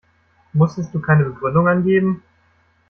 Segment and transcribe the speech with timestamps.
[0.53, 2.23] Musstest du keine Begründung angeben?